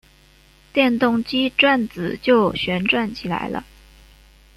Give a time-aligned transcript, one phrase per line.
[0.73, 3.63] 电动机转子就旋转起来了。